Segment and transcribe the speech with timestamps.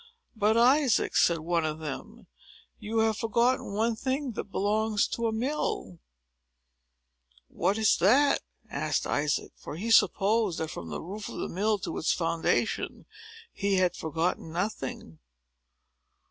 [0.35, 2.25] "But, Isaac," said one of them,
[2.79, 5.99] "you have forgotten one thing that belongs to a mill."
[7.49, 11.77] "What is that?" asked Isaac; for he supposed, that, from the roof of the mill
[11.77, 13.05] to its foundation,
[13.53, 15.19] he had forgotten nothing.